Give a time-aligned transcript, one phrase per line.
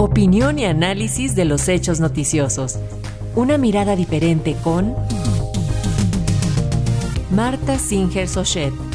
[0.00, 2.78] Opinión y análisis de los hechos noticiosos.
[3.34, 4.94] Una mirada diferente con
[7.32, 8.87] Marta Singer Sochet.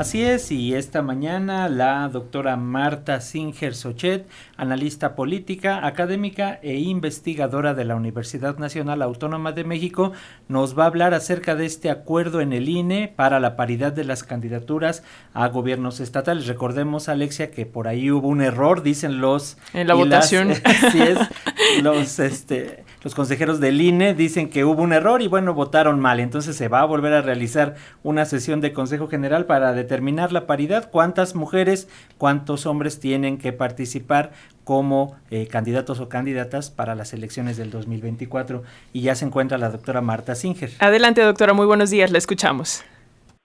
[0.00, 4.26] Así es, y esta mañana la doctora Marta Singer Sochet,
[4.56, 10.12] analista política, académica e investigadora de la Universidad Nacional Autónoma de México,
[10.48, 14.04] nos va a hablar acerca de este acuerdo en el INE para la paridad de
[14.04, 15.02] las candidaturas
[15.34, 16.46] a gobiernos estatales.
[16.46, 19.58] Recordemos, Alexia, que por ahí hubo un error, dicen los...
[19.74, 20.50] En la votación.
[20.64, 21.18] así es,
[21.82, 26.20] los, este, los consejeros del INE dicen que hubo un error y bueno, votaron mal.
[26.20, 30.46] Entonces se va a volver a realizar una sesión de Consejo General para determinar la
[30.46, 34.32] paridad, cuántas mujeres, cuántos hombres tienen que participar
[34.64, 38.62] como eh, candidatos o candidatas para las elecciones del 2024.
[38.92, 40.70] Y ya se encuentra la doctora Marta Singer.
[40.78, 42.84] Adelante, doctora, muy buenos días, la escuchamos.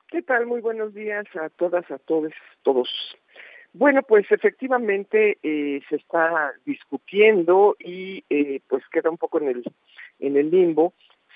[0.09, 0.45] ¿Qué tal?
[0.45, 2.31] Muy buenos días a todas, a todos,
[2.63, 2.89] todos.
[3.77, 9.63] Bueno, pues efectivamente eh, se está discutiendo y eh, pues queda un poco en el
[10.19, 10.93] en el limbo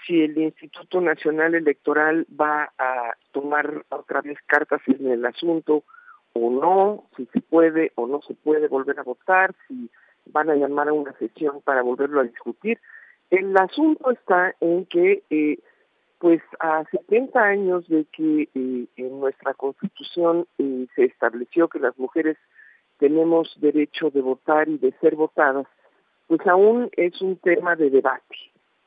[0.07, 5.83] si el Instituto Nacional Electoral va a tomar otra vez cartas en el asunto
[6.31, 9.89] o no, si se puede o no se puede volver a votar, si
[10.27, 12.79] van a llamar a una sesión para volverlo a discutir.
[13.29, 15.59] El asunto está en que, eh,
[16.19, 21.97] pues a 70 años de que eh, en nuestra Constitución eh, se estableció que las
[21.97, 22.37] mujeres
[22.97, 25.65] tenemos derecho de votar y de ser votadas,
[26.27, 28.35] pues aún es un tema de debate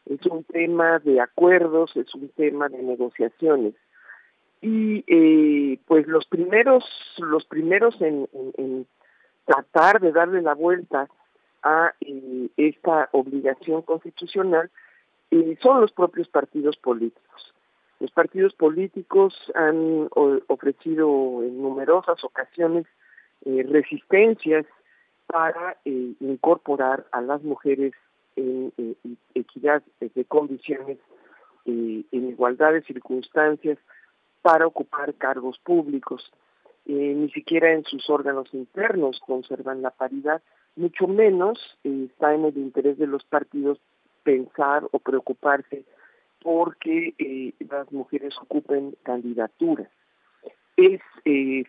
[0.06, 3.74] es un tema de acuerdos, es un tema de negociaciones.
[4.60, 6.84] Y eh, pues los primeros,
[7.18, 8.86] los primeros en,
[9.44, 11.08] tratar de darle la vuelta
[11.64, 11.92] a
[12.56, 14.70] esta obligación constitucional
[15.32, 17.54] eh, son los propios partidos políticos.
[17.98, 22.84] Los partidos políticos han ofrecido en numerosas ocasiones
[23.44, 24.66] resistencias
[25.26, 27.92] para incorporar a las mujeres
[28.36, 28.72] en,
[29.34, 30.98] equidad de condiciones,
[31.64, 33.78] eh, en igualdad de circunstancias
[34.42, 36.30] para ocupar cargos públicos.
[36.84, 40.42] Eh, ni siquiera en sus órganos internos conservan la paridad,
[40.74, 43.78] mucho menos eh, está en el interés de los partidos
[44.22, 45.84] pensar o preocuparse
[46.40, 49.88] porque las mujeres ocupen candidaturas.
[50.76, 51.00] Es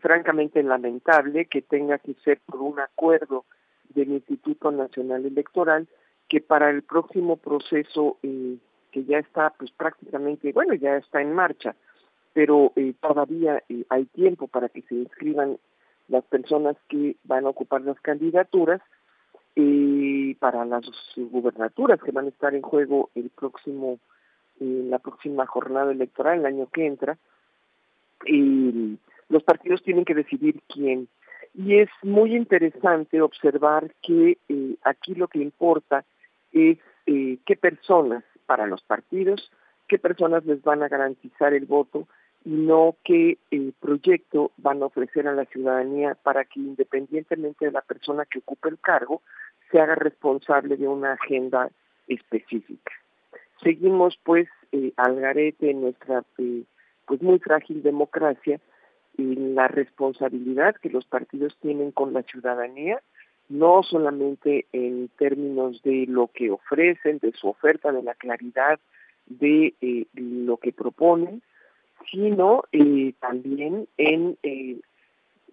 [0.01, 3.45] francamente lamentable que tenga que ser por un acuerdo
[3.89, 5.87] del Instituto Nacional Electoral
[6.27, 8.57] que para el próximo proceso eh,
[8.91, 11.75] que ya está pues prácticamente, bueno, ya está en marcha,
[12.33, 15.57] pero eh, todavía eh, hay tiempo para que se inscriban
[16.07, 18.81] las personas que van a ocupar las candidaturas
[19.55, 23.99] y para las gubernaturas que van a estar en juego el próximo
[24.59, 27.17] en la próxima jornada electoral el año que entra
[28.25, 28.97] y
[29.29, 31.07] los partidos tienen que decidir quién.
[31.55, 34.37] Y es muy interesante observar que
[34.83, 36.03] aquí lo que importa
[36.51, 39.51] es eh, qué personas para los partidos,
[39.87, 42.07] qué personas les van a garantizar el voto
[42.45, 47.71] y no qué eh, proyecto van a ofrecer a la ciudadanía para que independientemente de
[47.71, 49.21] la persona que ocupe el cargo,
[49.71, 51.69] se haga responsable de una agenda
[52.07, 52.91] específica.
[53.63, 56.63] Seguimos pues eh, al garete en nuestra eh,
[57.05, 58.59] pues muy frágil democracia
[59.17, 63.01] y la responsabilidad que los partidos tienen con la ciudadanía
[63.49, 68.79] no solamente en términos de lo que ofrecen, de su oferta, de la claridad
[69.27, 71.41] de eh, lo que proponen,
[72.11, 74.79] sino eh, también en eh,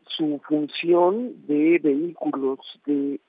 [0.04, 3.20] su función de vehículos de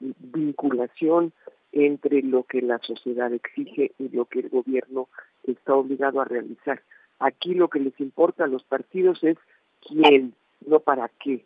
[0.00, 1.32] vinculación
[1.72, 5.08] entre lo que la sociedad exige y lo que el gobierno
[5.42, 6.82] está obligado a realizar.
[7.18, 9.36] Aquí lo que les importa a los partidos es
[9.80, 10.34] quién,
[10.66, 11.44] no para qué.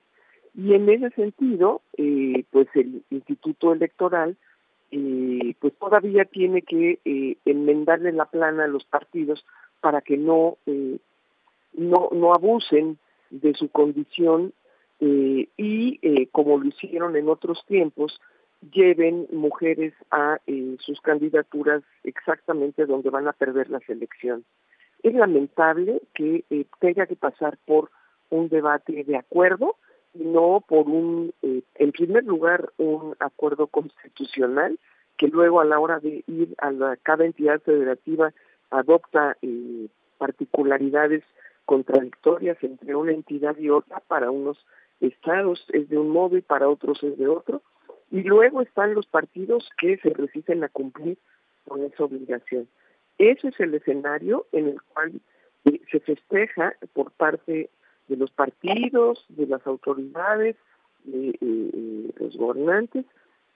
[0.54, 4.36] Y en ese sentido, eh, pues el Instituto Electoral
[4.90, 9.44] eh, pues todavía tiene que eh, enmendarle la plana a los partidos
[9.80, 10.98] para que no, eh,
[11.74, 12.98] no, no abusen
[13.30, 14.52] de su condición
[15.00, 18.20] y, como lo hicieron en otros tiempos,
[18.72, 20.38] lleven mujeres a
[20.80, 24.44] sus candidaturas exactamente donde van a perder la selección.
[25.04, 26.44] Es lamentable que
[26.80, 27.90] tenga que pasar por
[28.30, 29.76] un debate de acuerdo,
[30.14, 34.78] no por un, eh, en primer lugar, un acuerdo constitucional
[35.16, 38.32] que luego a la hora de ir a la, cada entidad federativa
[38.70, 41.24] adopta eh, particularidades
[41.64, 44.58] contradictorias entre una entidad y otra, para unos
[45.00, 47.62] estados es de un modo y para otros es de otro,
[48.10, 51.18] y luego están los partidos que se resisten a cumplir
[51.66, 52.68] con esa obligación.
[53.18, 55.20] Ese es el escenario en el cual
[55.90, 57.68] se festeja por parte
[58.08, 60.56] de los partidos, de las autoridades,
[61.04, 63.04] de los gobernantes.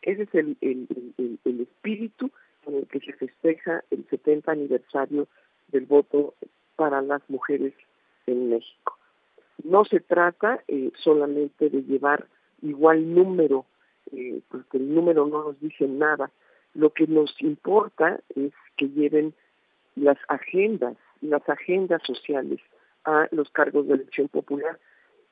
[0.02, 2.30] Ese es el, el, espíritu
[2.64, 5.26] con el que se festeja el 70 aniversario
[5.68, 6.34] del voto
[6.76, 7.72] para las mujeres
[8.26, 8.96] en México.
[9.64, 12.26] No se trata eh, solamente de llevar
[12.62, 13.64] igual número,
[14.12, 16.30] eh, porque el número no nos dice nada.
[16.74, 19.34] Lo que nos importa es que lleven
[19.94, 22.60] las agendas, las agendas sociales
[23.04, 24.78] a los cargos de elección popular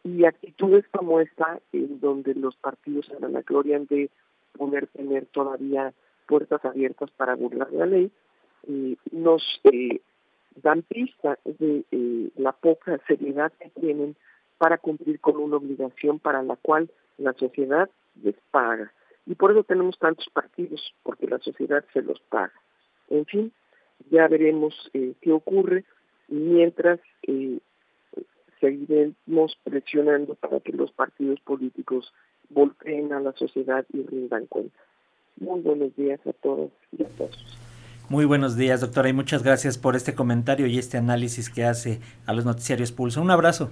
[0.05, 4.11] y actitudes como esta en donde los partidos se vanaglorian de
[4.57, 5.93] poder tener todavía
[6.27, 8.11] puertas abiertas para burlar la ley,
[8.69, 9.43] eh, nos
[10.63, 14.17] dan pista de eh, la poca seriedad que tienen
[14.59, 17.89] para cumplir con una obligación para la cual la sociedad
[18.23, 18.93] les paga.
[19.27, 22.53] Y por eso tenemos tantos partidos, porque la sociedad se los paga.
[23.09, 23.53] En fin,
[24.11, 25.85] ya veremos eh, qué ocurre
[26.31, 27.59] mientras eh,
[28.61, 32.13] seguiremos presionando para que los partidos políticos
[32.49, 34.79] volteen a la sociedad y rindan cuenta.
[35.39, 37.59] Muy buenos días a todos y a todos.
[38.09, 42.01] Muy buenos días, doctora, y muchas gracias por este comentario y este análisis que hace
[42.27, 43.23] a los noticiarios Pulso.
[43.23, 43.71] Un abrazo.